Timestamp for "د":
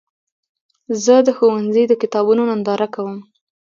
1.27-1.29, 1.87-1.93